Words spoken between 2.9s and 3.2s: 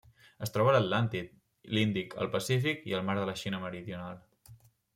i el Mar